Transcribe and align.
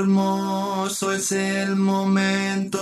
hermoso 0.00 1.12
es 1.12 1.30
el 1.32 1.76
momento 1.76 2.80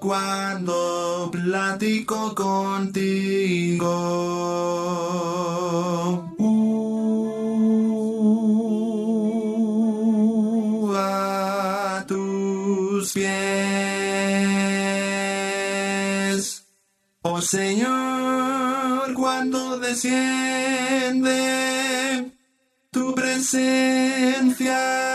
cuando 0.00 1.28
platico 1.30 2.34
contigo. 2.34 3.84
Uh, 6.36 6.84
a 10.96 12.04
tus 12.08 13.12
pies. 13.12 13.24
Oh 17.22 17.40
Señor, 17.40 19.14
cuando 19.14 19.78
desciende 19.78 21.32
tu 22.90 23.14
presencia 23.14 25.13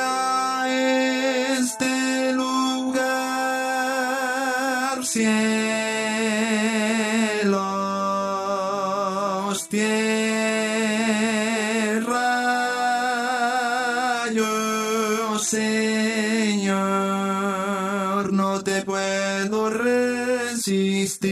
te 18.63 18.81
puedo 18.83 19.69
resistir, 19.69 21.29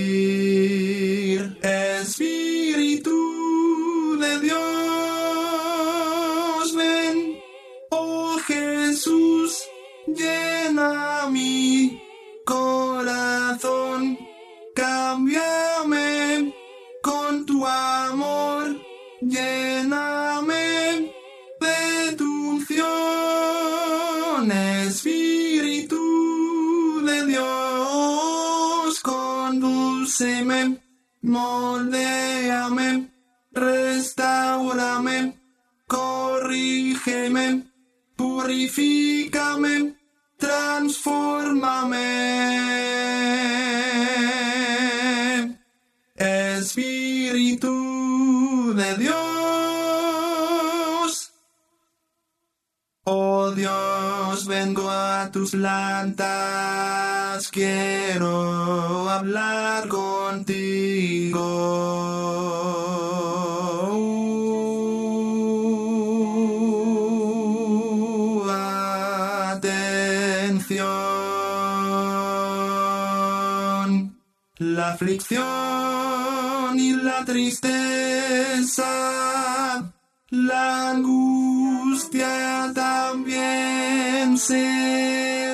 Espíritu 1.62 3.12
de 4.20 4.40
Dios, 4.40 4.56
ven, 6.76 7.40
oh 7.90 8.38
Jesús, 8.46 9.64
llena 10.08 11.28
mi 11.30 12.02
corazón, 12.46 14.18
cámbiame 14.76 16.54
con 17.02 17.46
tu 17.46 17.66
amor, 17.66 18.76
lléname 19.22 21.12
de 21.60 22.16
tu 22.16 22.50
unción, 22.52 22.86
Espíritu 24.52 25.17
condúceme, 30.08 30.80
moldéame, 31.22 33.12
restaurame, 33.52 35.38
corrígeme, 35.86 37.68
purifícame, 38.16 39.96
transfórmame. 40.38 41.98
Espíritu 46.16 47.74
de 48.76 48.98
Dios. 48.98 49.18
Oh 53.04 53.52
Dios, 53.52 54.46
vengo 54.48 54.90
a 54.90 55.30
tus 55.32 55.52
plantas, 55.52 57.17
quiero 57.52 59.10
hablar 59.10 59.88
contigo. 59.88 61.38
Atención, 69.50 70.88
la 74.58 74.94
aflicción 74.94 76.80
y 76.80 76.94
la 76.94 77.24
tristeza, 77.26 78.86
la 80.30 80.92
angustia 80.92 82.72
también 82.74 84.38
se 84.38 85.47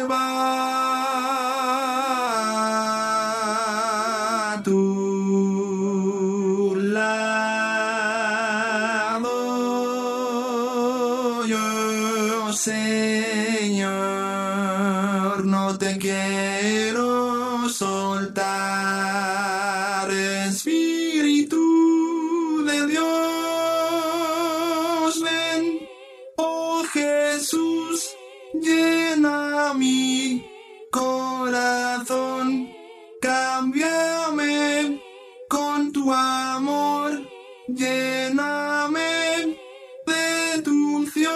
cámbiame 33.63 34.99
con 35.47 35.93
tu 35.93 36.11
amor, 36.11 37.11
lléname 37.69 39.55
de 40.05 40.61
tu 40.63 40.97
unción, 40.97 41.31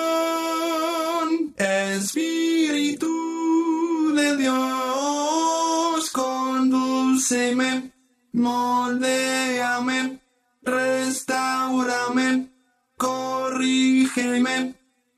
Espíritu 1.56 3.08
de 4.14 4.36
Dios, 4.36 6.12
condúceme, 6.12 7.94
moldéame, 8.34 10.20
restaurame, 10.64 12.50
corrígeme, 12.98 14.76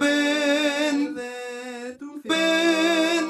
ven, 0.00 1.14
ven, 2.24 3.26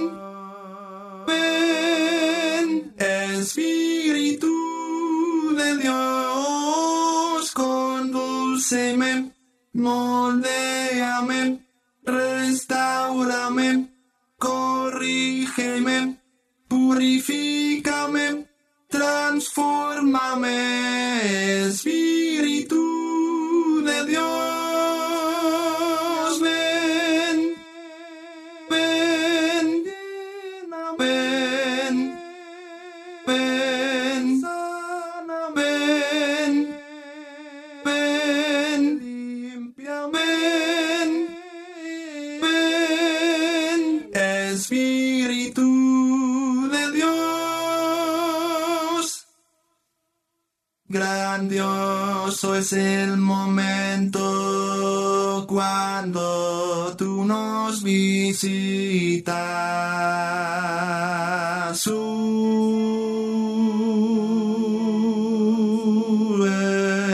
ven, 1.26 2.94
Espíritu 3.38 4.54
de 5.56 5.68
Dios, 5.78 7.50
condúceme, 7.52 9.32
moldéame, 9.72 10.17
purifícame, 17.78 18.46
transfórmame. 18.88 20.48
Espíritu 21.68 22.82
de 23.84 24.06
Dios, 24.06 24.47
Grandioso 50.90 52.54
es 52.54 52.72
el 52.72 53.18
momento 53.18 54.24
cuando 55.46 56.94
tú 56.96 57.26
nos 57.26 57.82
visitas. 57.82 59.28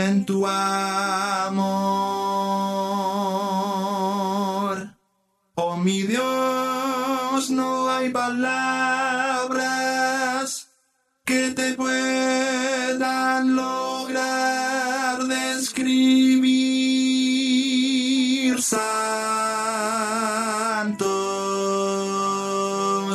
En 0.07 0.25
tu 0.25 0.47
amor. 0.47 1.75
Oh 5.57 5.77
mi 5.77 6.03
Dios, 6.03 7.51
no 7.51 7.91
hay 7.91 8.11
palabras 8.11 9.35
que 11.25 11.51
te 11.53 11.75
puedan 11.75 13.57
lograr 13.57 15.25
describir. 15.27 16.55
Santo, 18.61 18.85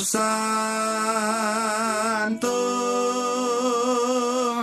santo, 0.02 0.56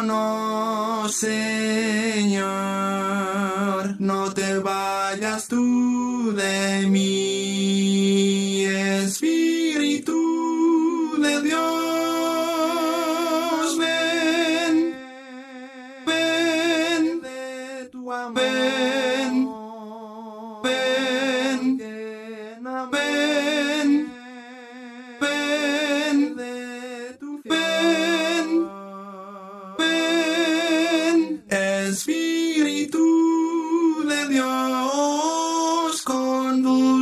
no, 0.04 1.08
Señor, 1.08 1.55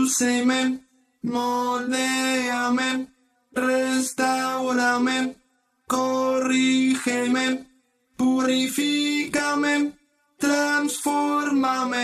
condúceme, 0.04 0.80
moldéame, 1.22 3.08
restaurame, 3.54 5.34
corrígeme, 5.86 7.66
purifícame, 8.16 9.94
transfórmame, 10.38 11.96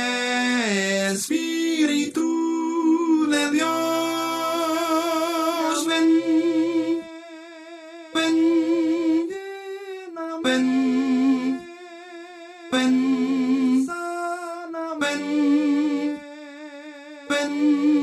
one. 17.50 17.99